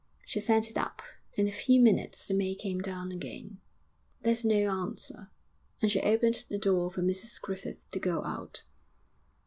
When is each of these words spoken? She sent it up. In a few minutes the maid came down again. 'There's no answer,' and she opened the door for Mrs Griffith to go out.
She 0.25 0.39
sent 0.39 0.67
it 0.71 0.79
up. 0.79 1.03
In 1.35 1.47
a 1.47 1.51
few 1.51 1.79
minutes 1.79 2.25
the 2.25 2.33
maid 2.33 2.55
came 2.55 2.81
down 2.81 3.11
again. 3.11 3.59
'There's 4.23 4.43
no 4.43 4.55
answer,' 4.55 5.29
and 5.79 5.91
she 5.91 6.01
opened 6.01 6.45
the 6.49 6.57
door 6.57 6.89
for 6.91 7.03
Mrs 7.03 7.39
Griffith 7.39 7.87
to 7.91 7.99
go 7.99 8.23
out. 8.23 8.63